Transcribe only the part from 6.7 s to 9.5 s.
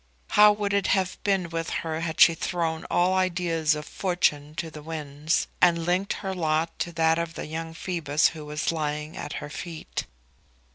to that of the young Phoebus who was lying at her